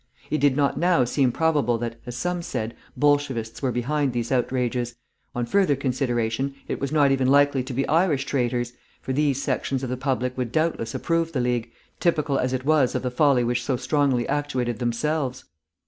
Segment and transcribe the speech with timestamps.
[0.31, 4.95] It did not now seem probable that, as some said, Bolshevists were behind these outrages;
[5.35, 9.83] on further consideration it was not even likely to be Irish traitors; for these sections
[9.83, 13.43] of the public would doubtless approve the League, typical as it was of the folly
[13.43, 15.43] which so strongly actuated themselves.